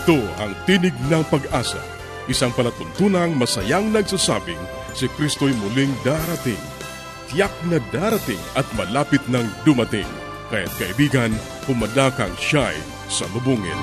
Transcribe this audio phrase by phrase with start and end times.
[0.00, 1.76] Ito ang Tinig ng Pag-asa,
[2.24, 4.56] isang palatuntunang masayang nagsasabing
[4.96, 6.56] si Kristo'y muling darating.
[7.28, 10.08] Tiyak na darating at malapit nang dumating.
[10.48, 11.36] Kaya't kaibigan,
[11.68, 12.80] pumadakang siya'y
[13.12, 13.76] salubungin.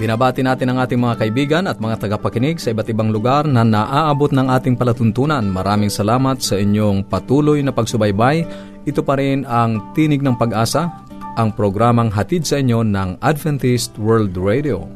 [0.00, 4.32] Binabati natin ang ating mga kaibigan at mga tagapakinig sa iba't ibang lugar na naaabot
[4.32, 5.44] ng ating palatuntunan.
[5.44, 8.48] Maraming salamat sa inyong patuloy na pagsubaybay.
[8.88, 10.88] Ito pa rin ang Tinig ng Pag-asa,
[11.36, 14.88] ang programang hatid sa inyo ng Adventist World Radio.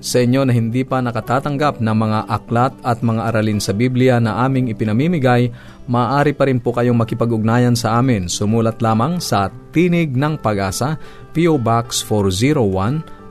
[0.00, 4.40] Sa inyo na hindi pa nakatatanggap ng mga aklat at mga aralin sa Biblia na
[4.40, 5.52] aming ipinamimigay,
[5.84, 8.24] maaari pa rin po kayong makipag-ugnayan sa amin.
[8.24, 10.96] Sumulat lamang sa Tinig ng Pag-asa,
[11.36, 11.60] P.O.
[11.60, 13.15] Box 401,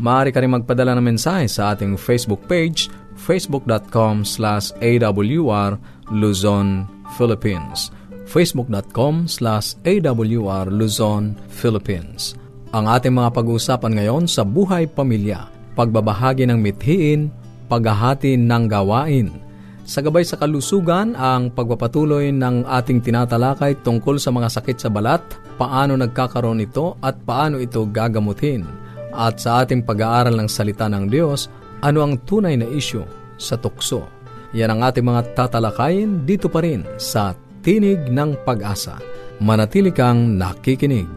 [0.00, 2.88] Maaari ka rin magpadala ng mensahe sa ating Facebook page
[3.20, 5.76] facebook.com slash awr
[6.08, 6.88] Luzon,
[7.20, 7.92] Philippines
[8.24, 12.38] facebook.com slash awr Luzon, Philippines
[12.70, 17.26] Ang ating mga pag-uusapan ngayon sa buhay pamilya, pagbabahagi ng mithiin,
[17.66, 19.50] paghahati ng gawain.
[19.82, 25.18] Sa gabay sa kalusugan, ang pagpapatuloy ng ating tinatalakay tungkol sa mga sakit sa balat,
[25.58, 28.62] paano nagkakaroon ito at paano ito gagamutin.
[29.10, 33.04] At sa ating pag-aaral ng salita ng Diyos, ano ang tunay na isyu
[33.40, 34.04] sa tukso?
[34.52, 38.96] Yan ang ating mga tatalakayin dito pa rin sa Tinig ng Pag-asa.
[39.40, 41.08] Manatili kang nakikinig.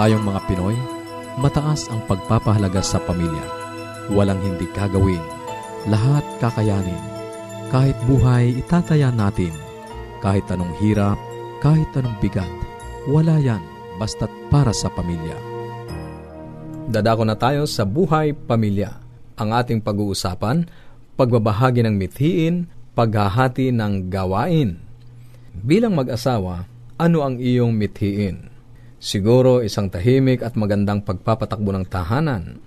[0.00, 0.76] Tayong mga Pinoy,
[1.36, 3.59] mataas ang pagpapahalaga sa pamilya.
[4.10, 5.22] Walang hindi kagawin.
[5.86, 6.98] Lahat kakayanin.
[7.70, 9.54] Kahit buhay, itataya natin.
[10.18, 11.14] Kahit anong hirap,
[11.62, 12.50] kahit anong bigat,
[13.06, 13.62] wala yan
[13.96, 15.38] basta't para sa pamilya.
[16.90, 18.98] Dadako na tayo sa buhay pamilya.
[19.38, 20.66] Ang ating pag-uusapan,
[21.14, 22.66] pagbabahagi ng mithiin,
[22.98, 24.82] paghahati ng gawain.
[25.54, 26.66] Bilang mag-asawa,
[26.98, 28.50] ano ang iyong mithiin?
[29.00, 32.60] Siguro isang tahimik at magandang pagpapatakbo ng tahanan,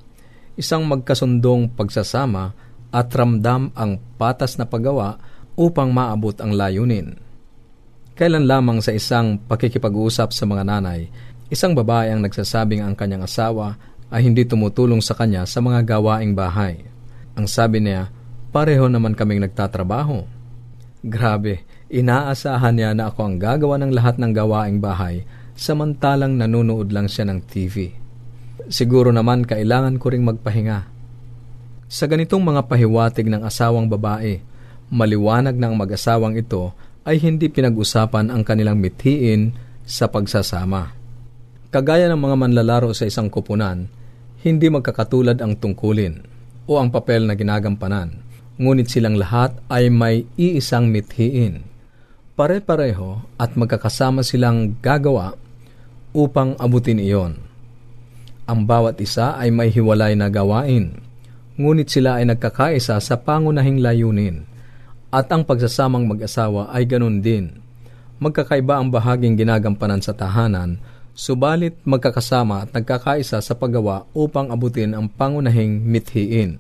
[0.53, 2.53] isang magkasundong pagsasama
[2.93, 5.17] at ramdam ang patas na paggawa
[5.57, 7.17] upang maabot ang layunin.
[8.13, 11.09] Kailan lamang sa isang pakikipag-usap sa mga nanay,
[11.49, 13.73] isang babae ang nagsasabing ang kanyang asawa
[14.13, 16.85] ay hindi tumutulong sa kanya sa mga gawaing bahay.
[17.33, 18.13] Ang sabi niya,
[18.53, 20.29] pareho naman kaming nagtatrabaho.
[21.01, 27.09] Grabe, inaasahan niya na ako ang gagawa ng lahat ng gawaing bahay samantalang nanonood lang
[27.09, 28.02] siya ng TV.
[28.69, 30.85] Siguro naman kailangan ko ring magpahinga.
[31.89, 34.41] Sa ganitong mga pahiwatig ng asawang babae,
[34.89, 39.53] maliwanag ng mag-asawang ito ay hindi pinag-usapan ang kanilang mithiin
[39.83, 40.95] sa pagsasama.
[41.73, 43.89] Kagaya ng mga manlalaro sa isang kupunan,
[44.45, 46.23] hindi magkakatulad ang tungkulin
[46.63, 48.23] o ang papel na ginagampanan,
[48.55, 51.65] ngunit silang lahat ay may iisang mithiin.
[52.33, 55.35] Pare-pareho at magkakasama silang gagawa
[56.15, 57.42] upang abutin iyon.
[58.43, 60.99] Ang bawat isa ay may hiwalay na gawain,
[61.55, 64.43] ngunit sila ay nagkakaisa sa pangunahing layunin.
[65.15, 67.63] At ang pagsasamang mag-asawa ay ganun din.
[68.19, 70.75] Magkakaiba ang bahaging ginagampanan sa tahanan,
[71.15, 76.59] subalit magkakasama at nagkakaisa sa paggawa upang abutin ang pangunahing mithiin.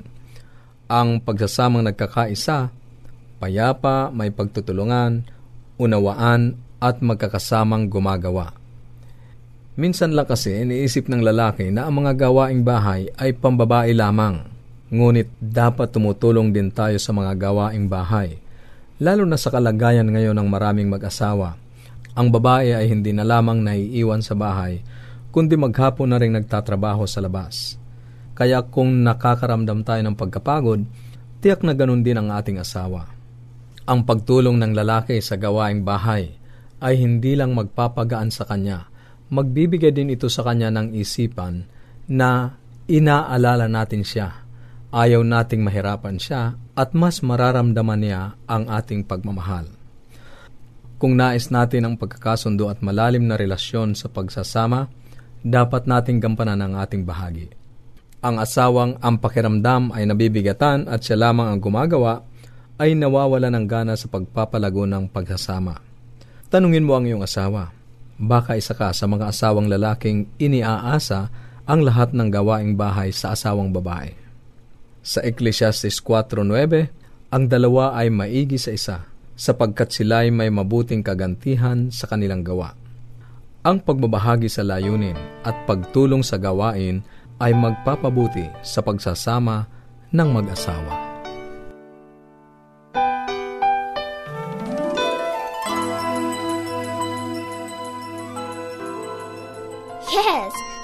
[0.87, 2.71] Ang pagsasamang nagkakaisa,
[3.43, 5.27] payapa, may pagtutulungan,
[5.75, 8.62] unawaan at magkakasamang gumagawa.
[9.73, 14.45] Minsan lang kasi iniisip ng lalaki na ang mga gawaing bahay ay pambabae lamang.
[14.93, 18.37] Ngunit dapat tumutulong din tayo sa mga gawaing bahay.
[19.01, 21.57] Lalo na sa kalagayan ngayon ng maraming mag-asawa.
[22.13, 24.85] Ang babae ay hindi na lamang naiiwan sa bahay,
[25.33, 27.81] kundi maghapon na rin nagtatrabaho sa labas.
[28.37, 30.85] Kaya kung nakakaramdam tayo ng pagkapagod,
[31.41, 33.09] tiyak na ganun din ang ating asawa.
[33.89, 36.37] Ang pagtulong ng lalaki sa gawaing bahay
[36.77, 38.92] ay hindi lang magpapagaan sa kanya,
[39.31, 41.67] magbibigay din ito sa kanya ng isipan
[42.09, 42.59] na
[42.89, 44.43] inaalala natin siya.
[44.93, 49.65] Ayaw nating mahirapan siya at mas mararamdaman niya ang ating pagmamahal.
[51.01, 54.87] Kung nais natin ang pagkakasundo at malalim na relasyon sa pagsasama,
[55.43, 57.63] dapat nating gampanan ang ating bahagi
[58.23, 62.23] ang asawang ang pakiramdam ay nabibigatan at siya lamang ang gumagawa,
[62.79, 65.77] ay nawawala ng gana sa pagpapalago ng pagsasama.
[66.47, 67.75] Tanungin mo ang iyong asawa,
[68.17, 71.29] baka isa ka sa mga asawang lalaking iniaasa
[71.63, 74.11] ang lahat ng gawaing bahay sa asawang babae.
[75.03, 78.97] Sa Ecclesiastes 4.9, ang dalawa ay maigi sa isa,
[79.33, 82.77] sapagkat sila ay may mabuting kagantihan sa kanilang gawa.
[83.63, 85.15] Ang pagbabahagi sa layunin
[85.47, 86.99] at pagtulong sa gawain
[87.39, 89.67] ay magpapabuti sa pagsasama
[90.11, 91.12] ng mag-asawa.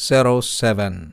[0.00, 1.12] 0968-8536-607.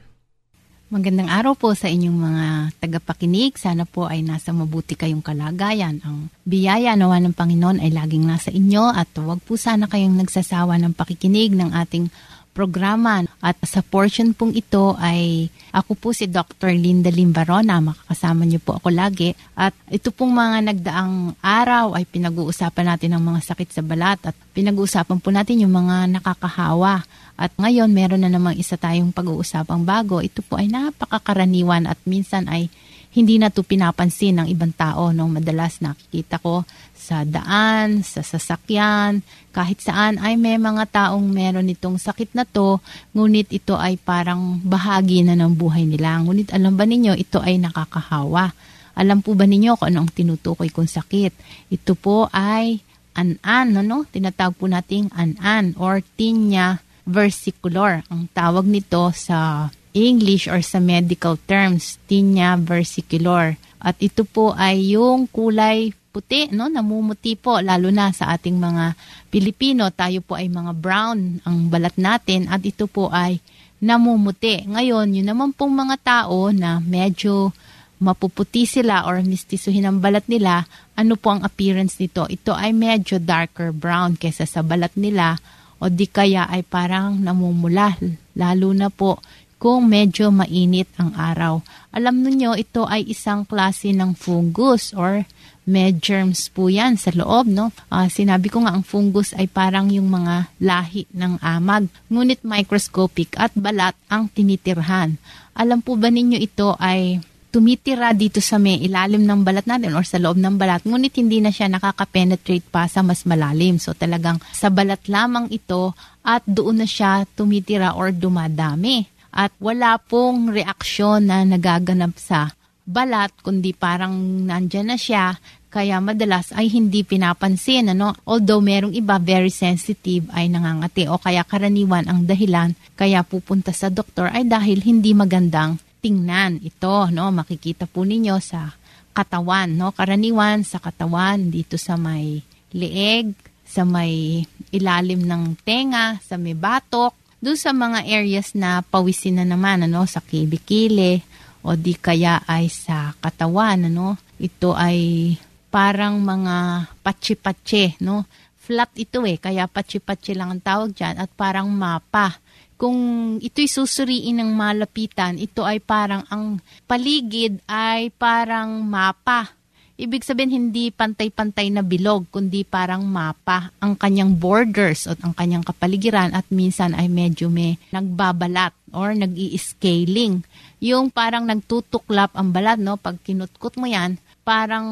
[0.89, 2.47] Magandang araw po sa inyong mga
[2.81, 3.61] tagapakinig.
[3.61, 6.01] Sana po ay nasa mabuti kayong kalagayan.
[6.01, 10.81] Ang biyaya nawa ng Panginoon ay laging nasa inyo at huwag po sana kayong nagsasawa
[10.81, 12.09] ng pakikinig ng ating
[12.59, 13.23] programa.
[13.39, 16.75] At sa portion pong ito ay ako po si Dr.
[16.75, 17.79] Linda Limbarona.
[17.79, 19.31] Makakasama niyo po ako lagi.
[19.55, 24.35] At ito pong mga nagdaang araw ay pinag-uusapan natin ang mga sakit sa balat at
[24.59, 27.07] pinag-uusapan po natin yung mga nakakahawa.
[27.39, 30.19] At ngayon meron na namang isa tayong pag-uusapang bago.
[30.19, 32.67] Ito po ay napakakaraniwan at minsan ay
[33.15, 35.15] hindi na to pinapansin ng ibang tao.
[35.15, 35.31] No?
[35.31, 36.67] Madalas nakikita ko
[36.99, 39.23] sa daan, sa sasakyan,
[39.55, 42.83] kahit saan ay may mga taong meron itong sakit na to,
[43.15, 46.19] ngunit ito ay parang bahagi na ng buhay nila.
[46.21, 48.53] Ngunit alam ba ninyo, ito ay nakakahawa.
[48.99, 51.33] Alam po ba ninyo kung anong tinutukoy kong sakit?
[51.71, 52.83] Ito po ay
[53.19, 54.07] an-an, no?
[54.07, 58.07] Tinatawag po nating an-an or tinea versicolor.
[58.11, 63.59] Ang tawag nito sa English or sa medical terms, tinea versicolor.
[63.79, 66.67] At ito po ay yung kulay puti, no?
[66.73, 68.97] Namumuti po, lalo na sa ating mga
[69.29, 69.93] Pilipino.
[69.93, 73.39] Tayo po ay mga brown ang balat natin at ito po ay
[73.79, 74.67] namumuti.
[74.67, 77.55] Ngayon, yun naman pong mga tao na medyo
[77.99, 82.27] mapuputi sila or mistisuhin ang balat nila, ano po ang appearance nito?
[82.27, 85.39] Ito ay medyo darker brown kesa sa balat nila
[85.79, 87.95] o di kaya ay parang namumula,
[88.39, 89.19] lalo na po
[89.59, 91.59] kung medyo mainit ang araw.
[91.91, 95.27] Alam niyo ito ay isang klase ng fungus or
[95.69, 97.69] may germs po yan sa loob, no?
[97.93, 101.93] Uh, sinabi ko nga, ang fungus ay parang yung mga lahi ng amag.
[102.09, 105.21] Ngunit microscopic at balat ang tinitirhan.
[105.53, 107.21] Alam po ba ninyo ito ay
[107.53, 111.41] tumitira dito sa may ilalim ng balat natin or sa loob ng balat, ngunit hindi
[111.45, 113.77] na siya nakaka-penetrate pa sa mas malalim.
[113.77, 115.93] So talagang sa balat lamang ito
[116.25, 119.09] at doon na siya tumitira or dumadami.
[119.29, 122.57] At wala pong reaksyon na nagaganap sa
[122.89, 124.17] balat, kundi parang
[124.49, 125.37] nandyan na siya
[125.79, 127.95] kaya madalas ay hindi pinapansin.
[127.95, 128.19] Ano?
[128.27, 133.87] Although merong iba very sensitive ay nangangati o kaya karaniwan ang dahilan kaya pupunta sa
[133.87, 137.07] doktor ay dahil hindi magandang tingnan ito.
[137.15, 137.31] No?
[137.31, 138.75] Makikita po ninyo sa
[139.15, 139.71] katawan.
[139.79, 139.95] No?
[139.95, 142.43] Karaniwan sa katawan dito sa may
[142.75, 143.31] leeg,
[143.63, 144.43] sa may
[144.75, 150.03] ilalim ng tenga, sa may batok, doon sa mga areas na pawisin na naman, ano,
[150.11, 151.23] sa kilikili,
[151.63, 158.25] o di kaya ay sa katawan, ano, ito ay parang mga patsi-patsi, no?
[158.59, 162.37] Flat ito eh, kaya patsi-patsi lang ang tawag dyan at parang mapa.
[162.79, 162.97] Kung
[163.43, 169.57] ito'y susuriin ng malapitan, ito ay parang ang paligid ay parang mapa.
[169.99, 175.67] Ibig sabihin hindi pantay-pantay na bilog, kundi parang mapa ang kanyang borders at ang kanyang
[175.67, 180.47] kapaligiran at minsan ay medyo may nagbabalat or nag scaling
[180.79, 182.95] Yung parang nagtutuklap ang balat, no?
[182.95, 184.87] Pag kinutkot mo yan, parang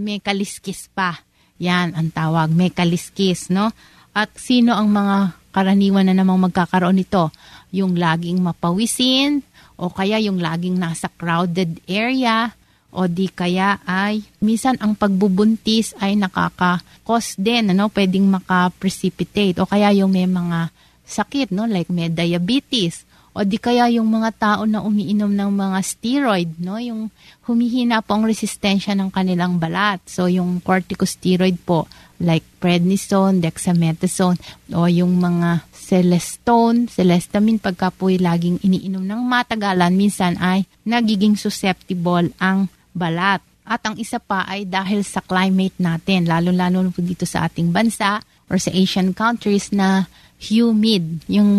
[0.00, 1.20] may kaliskis pa.
[1.60, 3.68] Yan ang tawag, may kaliskis, no?
[4.16, 7.28] At sino ang mga karaniwan na namang magkakaroon nito?
[7.70, 9.44] Yung laging mapawisin,
[9.76, 12.56] o kaya yung laging nasa crowded area,
[12.90, 19.94] o di kaya ay minsan ang pagbubuntis ay nakaka-cause din, ano, pwedeng maka-precipitate o kaya
[19.94, 20.74] yung may mga
[21.06, 23.06] sakit, no, like may diabetes
[23.40, 27.08] o di kaya yung mga tao na umiinom ng mga steroid, no, yung
[27.48, 29.96] humihina po ang resistensya ng kanilang balat.
[30.04, 31.88] So yung corticosteroid po
[32.20, 34.36] like prednisone, dexamethasone
[34.76, 42.28] o yung mga celestone, celestamine pagka po laging iniinom ng matagalan, minsan ay nagiging susceptible
[42.36, 43.40] ang balat.
[43.64, 48.20] At ang isa pa ay dahil sa climate natin, lalo-lalo po dito sa ating bansa
[48.52, 50.04] or sa Asian countries na
[50.40, 51.52] humid, yung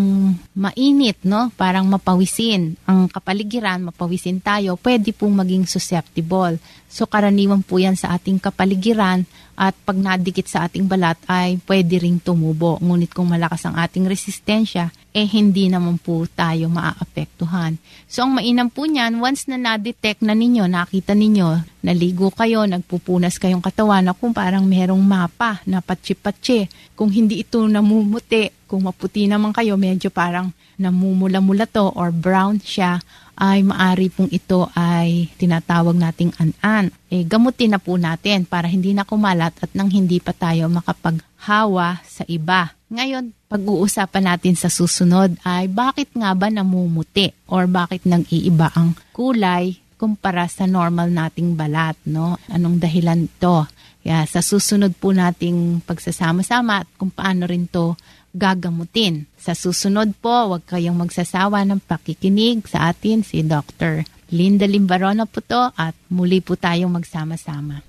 [0.57, 1.53] mainit, no?
[1.53, 2.73] Parang mapawisin.
[2.89, 6.57] Ang kapaligiran, mapawisin tayo, pwede pong maging susceptible.
[6.91, 9.23] So karaniwan po yan sa ating kapaligiran
[9.55, 12.81] at pag nadikit sa ating balat ay pwede ring tumubo.
[12.81, 17.77] Ngunit kung malakas ang ating resistensya, eh hindi naman po tayo maaapektuhan.
[18.09, 23.37] So ang mainam po niyan, once na na-detect na ninyo, nakita ninyo, naligo kayo, nagpupunas
[23.37, 26.65] kayong katawan na kung parang merong mapa na patsi-patsi.
[26.97, 33.03] Kung hindi ito namumuti, kung maputi naman kayo, medyo parang namumula-mula to or brown siya,
[33.35, 36.87] ay maari pong ito ay tinatawag nating an-an.
[37.11, 41.99] Eh, gamutin na po natin para hindi na kumalat at nang hindi pa tayo makapaghawa
[42.07, 42.71] sa iba.
[42.87, 49.75] Ngayon, pag-uusapan natin sa susunod ay bakit nga ba namumuti or bakit nag-iiba ang kulay
[49.99, 52.39] kumpara sa normal nating balat, no?
[52.47, 53.67] Anong dahilan to?
[54.01, 57.93] Kaya sa susunod po nating pagsasama-sama at kung paano rin to
[58.31, 59.27] gagamutin.
[59.35, 64.07] Sa susunod po, huwag kayong magsasawa ng pakikinig sa atin si Dr.
[64.31, 67.83] Linda Limbarona po to at muli po tayong magsama-sama.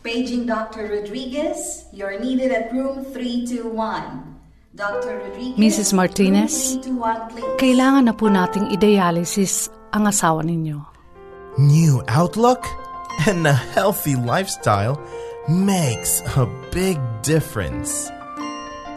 [0.00, 0.88] Paging Dr.
[0.88, 4.40] Rodriguez, you're needed at room 321.
[4.70, 5.18] Dr.
[5.18, 5.90] Rodriguez, Mrs.
[5.92, 7.58] Martinez, room 321, please.
[7.58, 10.78] kailangan na po nating i-dialysis ang asawa ninyo.
[11.58, 12.64] New outlook
[13.26, 14.96] and a healthy lifestyle
[15.50, 18.08] makes a big difference.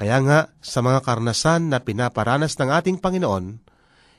[0.00, 3.67] Kaya nga, sa mga karnasan na pinaparanas ng ating Panginoon,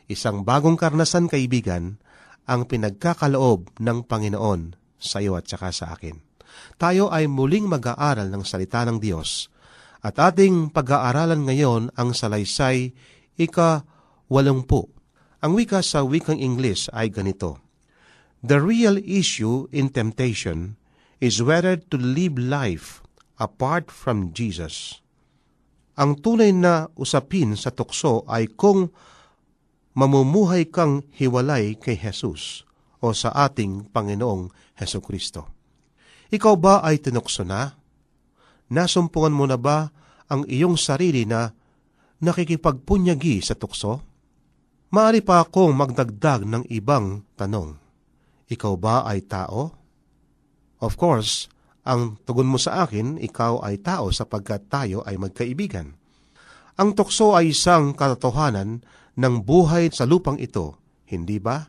[0.10, 2.01] isang bagong karnasan kaibigan
[2.50, 6.28] ang pinagkakaloob ng Panginoon sa iyo at saka sa akin
[6.80, 9.51] tayo ay muling mag-aaral ng salita ng Diyos.
[10.00, 12.96] At ating pag-aaralan ngayon ang salaysay
[13.36, 14.88] ika-walongpu.
[15.39, 17.60] Ang wika sa wikang Ingles ay ganito,
[18.39, 20.80] The real issue in temptation
[21.20, 23.04] is whether to live life
[23.36, 25.04] apart from Jesus.
[26.00, 28.96] Ang tunay na usapin sa tukso ay kung
[30.00, 32.63] mamumuhay kang hiwalay kay Jesus
[33.03, 34.48] o sa ating Panginoong
[34.79, 35.51] Heso Kristo.
[36.32, 37.75] Ikaw ba ay tinukso na?
[38.72, 39.91] Nasumpungan mo na ba
[40.32, 41.51] ang iyong sarili na
[42.24, 44.00] nakikipagpunyagi sa tukso?
[44.96, 47.75] Maari pa akong magdagdag ng ibang tanong.
[48.50, 49.70] ikaw ba ay tao?
[50.82, 51.51] Of course,
[51.86, 55.94] ang tugon mo sa akin, ikaw ay tao sapagkat tayo ay magkaibigan.
[56.79, 58.82] Ang tukso ay isang katotohanan
[59.20, 60.80] ng buhay sa lupang ito,
[61.12, 61.68] hindi ba?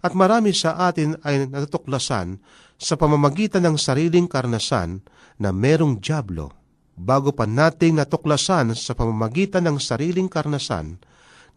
[0.00, 2.40] At marami sa atin ay natutuklasan
[2.80, 5.04] sa pamamagitan ng sariling karnasan
[5.36, 6.54] na merong jablo
[6.96, 10.98] bago pa nating natuklasan sa pamamagitan ng sariling karnasan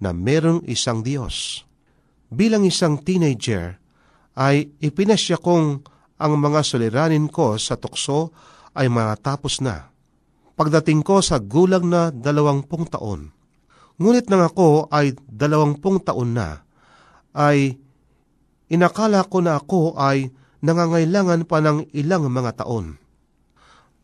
[0.02, 1.64] na merong isang Diyos.
[2.28, 3.78] Bilang isang teenager,
[4.38, 5.84] ay ipinasya kong
[6.22, 8.32] ang mga suliranin ko sa tukso
[8.78, 9.92] ay matapos na.
[10.56, 13.34] Pagdating ko sa gulang na dalawampung taon,
[13.98, 16.63] ngunit nang ako ay dalawampung taon na,
[17.36, 17.79] ay
[18.71, 20.31] inakala ko na ako ay
[20.62, 23.01] nangangailangan pa ng ilang mga taon.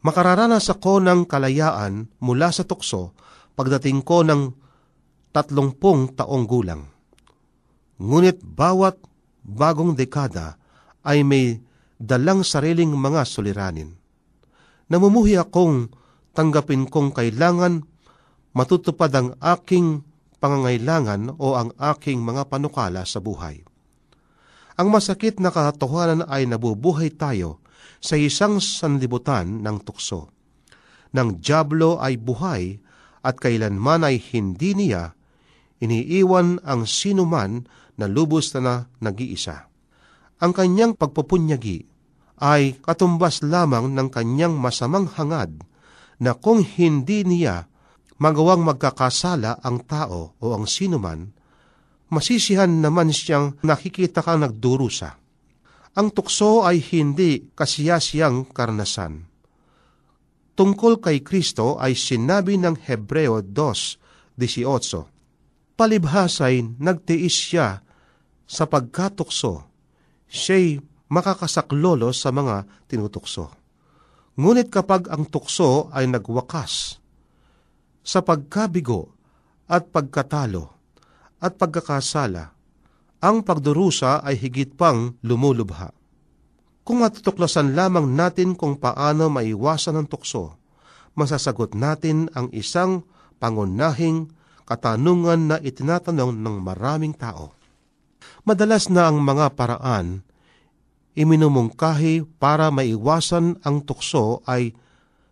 [0.01, 3.13] Makararanas ako ng kalayaan mula sa tukso
[3.57, 4.53] pagdating ko ng
[5.33, 6.85] tatlongpung taong gulang.
[7.97, 9.01] Ngunit bawat
[9.41, 10.61] bagong dekada
[11.01, 11.57] ay may
[11.97, 13.97] dalang sariling mga suliranin.
[14.87, 15.89] Namumuhi akong
[16.31, 17.83] tanggapin kong kailangan
[18.57, 20.01] matutupad ang aking
[20.41, 23.61] pangangailangan o ang aking mga panukala sa buhay.
[24.81, 27.61] Ang masakit na katotohanan ay nabubuhay tayo
[28.01, 30.33] sa isang sanlibutan ng tukso.
[31.13, 32.81] Nang Diablo ay buhay
[33.21, 35.13] at kailanman ay hindi niya
[35.77, 37.65] iniiwan ang sinuman
[37.97, 38.73] na lubos na, na
[39.09, 39.69] nag-iisa.
[40.41, 41.89] Ang kanyang pagpupunyagi
[42.37, 45.57] ay katumbas lamang ng kanyang masamang hangad
[46.21, 47.65] na kung hindi niya
[48.17, 51.29] magawang magkakasala ang tao o ang sinuman,
[52.09, 55.17] masisihan naman siyang nakikita kang nagdurusa.
[55.97, 59.25] Ang tukso ay hindi kasiyasiyang karnasan.
[60.57, 67.77] Tungkol kay Kristo ay sinabi ng Hebreo 2.18, Palibhasay nagtiis siya
[68.49, 69.69] sa pagkatukso,
[70.25, 70.81] siya'y
[71.13, 73.53] makakasaklolo sa mga tinutukso.
[74.37, 76.97] Ngunit kapag ang tukso ay nagwakas
[78.07, 79.11] sa pagkabigo
[79.67, 80.71] at pagkatalo
[81.43, 82.55] at pagkakasala,
[83.19, 85.91] ang pagdurusa ay higit pang lumulubha.
[86.87, 90.55] Kung matutuklasan lamang natin kung paano maiwasan ang tukso,
[91.19, 93.03] masasagot natin ang isang
[93.43, 94.31] pangunahing
[94.63, 97.51] katanungan na itinatanong ng maraming tao.
[98.47, 100.23] Madalas na ang mga paraan
[101.17, 104.77] iminumungkahi para maiwasan ang tukso ay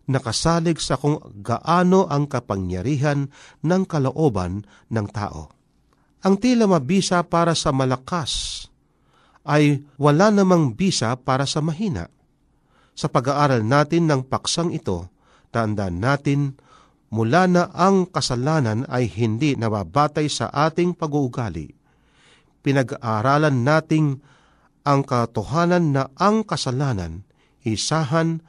[0.05, 3.29] nakasalig sa kung gaano ang kapangyarihan
[3.65, 5.49] ng kalooban ng tao.
[6.25, 8.65] Ang tila mabisa para sa malakas
[9.45, 12.09] ay wala namang bisa para sa mahina.
[12.97, 15.11] Sa pag-aaral natin ng paksang ito,
[15.53, 16.57] tandaan natin
[17.13, 21.85] mula na ang kasalanan ay hindi nababatay sa ating pag-uugali
[22.65, 24.25] pinag-aaralan nating
[24.81, 27.21] ang katotohanan na ang kasalanan,
[27.61, 28.41] isahan,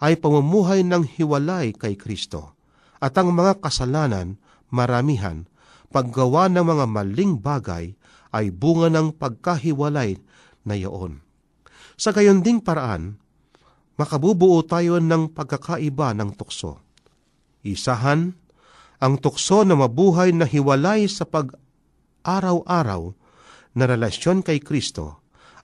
[0.00, 2.56] ay pamumuhay ng hiwalay kay Kristo,
[3.00, 4.40] at ang mga kasalanan,
[4.72, 5.44] maramihan,
[5.92, 7.92] paggawa ng mga maling bagay,
[8.32, 10.16] ay bunga ng pagkahiwalay
[10.64, 11.20] na iyon.
[12.00, 13.20] Sa gayon ding paraan,
[14.00, 16.80] makabubuo tayo ng pagkakaiba ng tukso.
[17.60, 18.32] Isahan,
[19.00, 23.02] ang tukso na mabuhay na hiwalay sa pag-araw-araw
[23.76, 25.20] na relasyon kay Kristo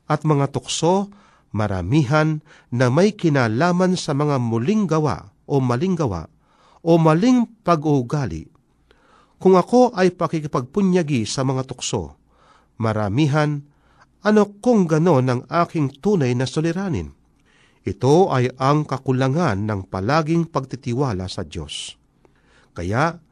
[0.07, 1.09] at mga tukso,
[1.57, 6.29] maramihan na may kinalaman sa mga muling gawa o maling gawa
[6.85, 8.45] o maling pag-uugali.
[9.40, 12.21] Kung ako ay pakikipagpunyagi sa mga tukso,
[12.77, 13.64] maramihan,
[14.21, 17.16] ano kung ganon ang aking tunay na suliranin?
[17.87, 21.95] Ito ay ang kakulangan ng palaging pagtitiwala sa Diyos.
[22.75, 23.23] Kaya,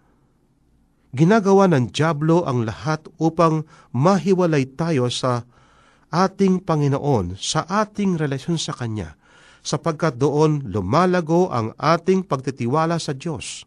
[1.11, 5.47] ginagawa ng Diablo ang lahat upang mahiwalay tayo sa
[6.15, 9.19] ating Panginoon, sa ating relasyon sa Kanya,
[9.67, 13.67] sapagkat doon lumalago ang ating pagtitiwala sa Diyos.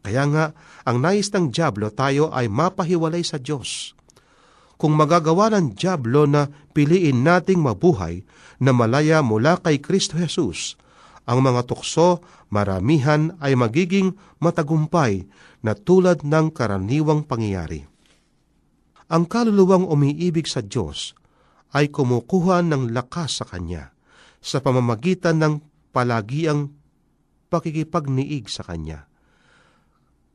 [0.00, 0.44] Kaya nga,
[0.88, 3.92] ang nais ng Diablo tayo ay mapahiwalay sa Diyos.
[4.80, 8.26] Kung magagawa ng Diablo na piliin nating mabuhay
[8.58, 10.74] na malaya mula kay Kristo Jesus,
[11.22, 12.18] ang mga tukso,
[12.50, 15.22] maramihan ay magiging matagumpay
[15.62, 17.86] na tulad ng karaniwang pangyayari.
[19.06, 21.14] Ang kaluluwang umiibig sa Diyos
[21.72, 23.92] ay kumukuha ng lakas sa Kanya
[24.42, 25.54] sa pamamagitan ng
[25.94, 26.72] palagiang
[27.48, 29.06] pakikipagniig sa Kanya.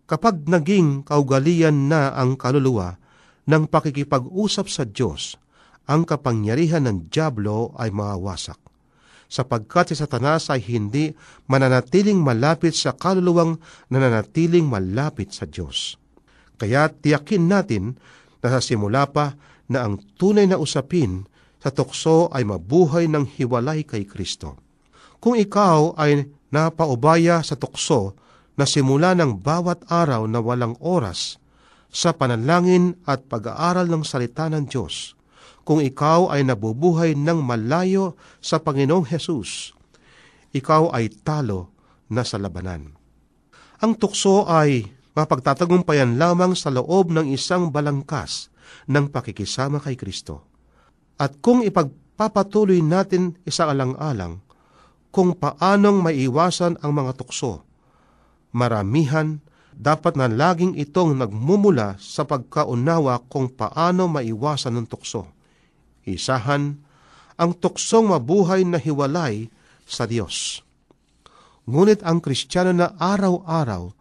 [0.08, 2.96] Kapag naging kaugalian na ang kaluluwa
[3.48, 5.36] ng pakikipag-usap sa Diyos,
[5.88, 8.60] ang kapangyarihan ng Diablo ay mawawasak
[9.28, 11.12] sapagkat si Satanas ay hindi
[11.52, 13.60] mananatiling malapit sa kaluluwang
[13.92, 16.00] nananatiling malapit sa Diyos.
[16.58, 18.00] Kaya tiyakin natin
[18.40, 19.36] na sa simula pa
[19.68, 21.28] na ang tunay na usapin
[21.60, 24.56] sa tukso ay mabuhay ng hiwalay kay Kristo.
[25.18, 28.16] Kung ikaw ay napaubaya sa tukso
[28.56, 31.42] na simula ng bawat araw na walang oras
[31.92, 35.18] sa panalangin at pag-aaral ng salita ng Diyos,
[35.68, 39.76] kung ikaw ay nabubuhay ng malayo sa Panginoong Hesus,
[40.56, 41.76] ikaw ay talo
[42.08, 42.96] na sa labanan.
[43.84, 48.54] Ang tukso ay mapagtatagumpayan lamang sa loob ng isang balangkas
[48.88, 50.46] ng pakikisama kay Kristo.
[51.18, 54.40] At kung ipagpapatuloy natin isaalang-alang
[55.10, 57.66] kung paanong maiwasan ang mga tukso,
[58.54, 59.42] maramihan
[59.78, 65.30] dapat na laging itong nagmumula sa pagkaunawa kung paano maiwasan ng tukso.
[66.06, 66.82] Isahan,
[67.38, 69.54] ang tuksong mabuhay na hiwalay
[69.86, 70.66] sa Diyos.
[71.70, 73.94] Ngunit ang Kristiyano na araw-araw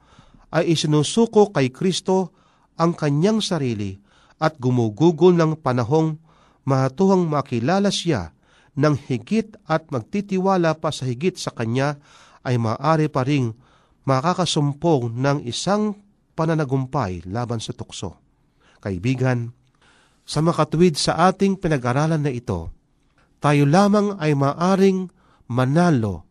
[0.57, 2.33] ay isinusuko kay Kristo
[2.81, 4.01] ang kanyang sarili
[4.37, 6.21] at gumugugol ng panahong
[6.67, 8.37] mahatuhang makilala siya
[8.77, 11.97] ng higit at magtitiwala pa sa higit sa kanya
[12.45, 13.57] ay maaari pa ring
[14.05, 15.97] makakasumpong ng isang
[16.37, 18.21] pananagumpay laban sa tukso.
[18.79, 19.51] Kaibigan,
[20.27, 22.71] sa makatwid sa ating pinag-aralan na ito,
[23.41, 25.09] tayo lamang ay maaring
[25.49, 26.27] manalo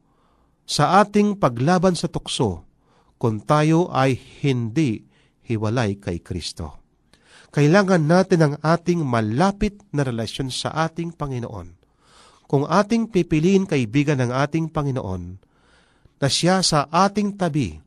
[0.68, 2.68] sa ating paglaban sa tukso
[3.16, 4.14] kung tayo ay
[4.44, 5.02] hindi
[5.48, 6.85] hiwalay kay Kristo.
[7.56, 11.80] Kailangan natin ang ating malapit na relasyon sa ating Panginoon.
[12.52, 15.40] Kung ating pipiliin kaibigan ng ating Panginoon,
[16.20, 17.80] na siya sa ating tabi,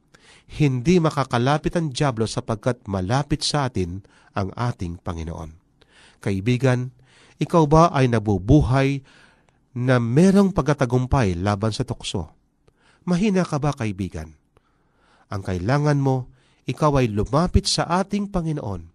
[0.57, 4.01] hindi makakalapit ang Diablo sapagkat malapit sa atin
[4.33, 5.53] ang ating Panginoon.
[6.25, 6.89] Kaibigan,
[7.37, 9.05] ikaw ba ay nabubuhay
[9.77, 12.33] na merong pagkatagumpay laban sa tukso?
[13.05, 14.33] Mahina ka ba, kaibigan?
[15.29, 16.33] Ang kailangan mo,
[16.65, 18.88] ikaw ay lumapit sa ating Panginoon.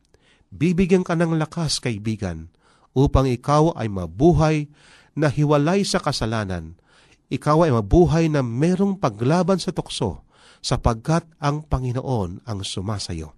[0.53, 2.53] Bibigyan ka ng lakas, kaibigan,
[2.93, 4.69] upang ikaw ay mabuhay
[5.17, 6.77] na hiwalay sa kasalanan.
[7.33, 10.21] Ikaw ay mabuhay na merong paglaban sa tukso,
[10.61, 13.33] sapagkat ang Panginoon ang sumasayo.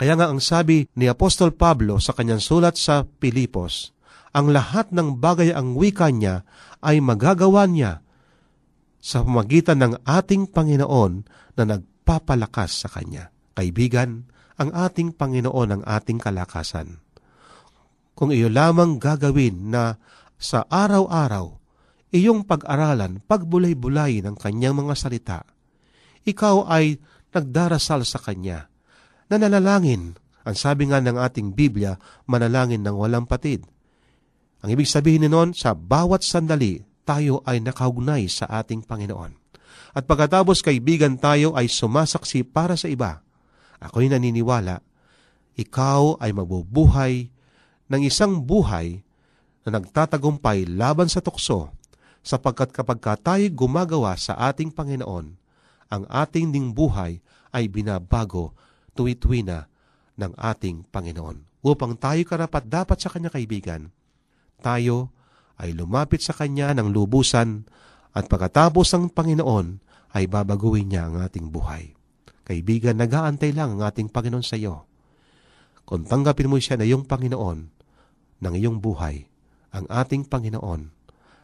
[0.00, 3.92] Kaya nga ang sabi ni Apostol Pablo sa kanyang sulat sa Pilipos,
[4.32, 6.48] ang lahat ng bagay ang wika niya
[6.80, 8.00] ay magagawa niya
[9.02, 11.12] sa pamagitan ng ating Panginoon
[11.60, 13.34] na nagpapalakas sa Kanya.
[13.58, 16.98] Kaibigan, ang ating Panginoon ang ating kalakasan.
[18.18, 19.94] Kung iyo lamang gagawin na
[20.34, 21.54] sa araw-araw,
[22.10, 25.38] iyong pag-aralan, pagbulay-bulay ng Kanyang mga salita,
[26.26, 26.98] ikaw ay
[27.30, 28.66] nagdarasal sa Kanya,
[29.30, 31.94] na nanalangin, ang sabi nga ng ating Biblia,
[32.26, 33.62] manalangin ng walang patid.
[34.64, 39.32] Ang ibig sabihin noon, sa bawat sandali, tayo ay nakaugnay sa ating Panginoon.
[39.94, 43.22] At pagkatapos kaibigan tayo ay sumasaksi para sa iba,
[43.78, 44.82] ako'y naniniwala,
[45.58, 47.30] ikaw ay mabubuhay
[47.90, 49.02] ng isang buhay
[49.66, 51.74] na nagtatagumpay laban sa tukso,
[52.22, 55.26] sapagkat kapag ka tayo gumagawa sa ating Panginoon,
[55.88, 57.18] ang ating ding buhay
[57.50, 58.52] ay binabago
[58.92, 59.66] tuwi-tuwi na
[60.18, 61.62] ng ating Panginoon.
[61.64, 63.90] Upang tayo karapat dapat sa Kanya kaibigan,
[64.62, 65.10] tayo
[65.58, 67.66] ay lumapit sa Kanya ng lubusan
[68.14, 69.82] at pagkatapos ng Panginoon
[70.14, 71.97] ay babaguhin niya ang ating buhay.
[72.48, 74.88] Kaibigan, nag-aantay lang ang ating Panginoon sa iyo.
[75.84, 77.58] Kung tanggapin mo siya na iyong Panginoon
[78.40, 79.28] ng iyong buhay,
[79.76, 80.82] ang ating Panginoon,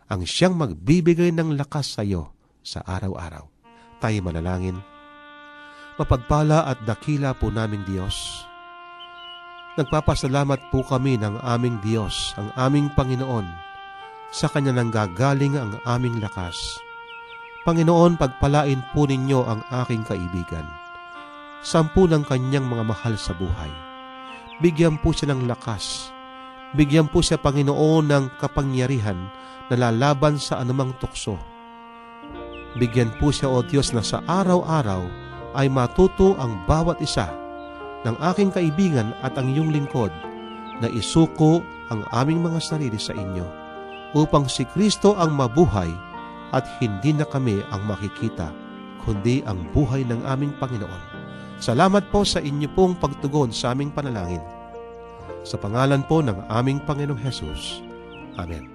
[0.09, 2.33] ang siyang magbibigay ng lakas sa iyo
[2.65, 3.45] sa araw-araw.
[4.01, 4.81] Tayo manalangin.
[6.01, 8.17] Mapagpala at dakila po namin Diyos.
[9.77, 13.45] Nagpapasalamat po kami ng aming Diyos, ang aming Panginoon,
[14.33, 16.57] sa Kanya nang gagaling ang aming lakas.
[17.69, 20.84] Panginoon, pagpalain po ninyo ang aking kaibigan.
[21.65, 23.73] Sampu ng kanyang mga mahal sa buhay.
[24.61, 26.13] Bigyan po siya ng lakas.
[26.77, 29.17] Bigyan po siya, Panginoon, ng kapangyarihan
[29.73, 31.41] na lalaban sa anumang tukso.
[32.77, 35.09] Bigyan po siya, O Diyos, na sa araw-araw
[35.57, 37.33] ay matuto ang bawat isa
[38.05, 40.13] ng aking kaibigan at ang iyong lingkod
[40.85, 43.47] na isuko ang aming mga sarili sa inyo
[44.13, 45.89] upang si Kristo ang mabuhay
[46.53, 48.53] at hindi na kami ang makikita,
[49.03, 51.14] kundi ang buhay ng aming Panginoon.
[51.65, 54.45] Salamat po sa inyo pong pagtugon sa aming panalangin.
[55.49, 57.81] Sa pangalan po ng aming Panginoong Hesus.
[58.37, 58.69] Amen.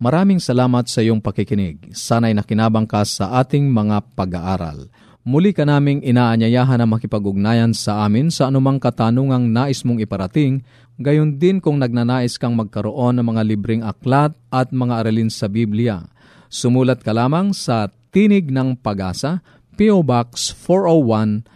[0.00, 1.92] Maraming salamat sa iyong pakikinig.
[1.92, 4.88] Sana'y nakinabang ka sa ating mga pag-aaral.
[5.28, 10.64] Muli ka naming inaanyayahan na makipag-ugnayan sa amin sa anumang katanungang nais mong iparating,
[10.96, 16.00] gayon din kung nagnanais kang magkaroon ng mga libreng aklat at mga aralin sa Biblia.
[16.48, 19.44] Sumulat ka lamang sa Tinig ng Pag-asa,
[19.76, 20.00] P.O.
[20.00, 21.55] Box 401,